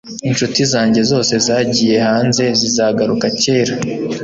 [0.31, 3.73] ishuti zanjye zose zagiye hanze zizagaruka kera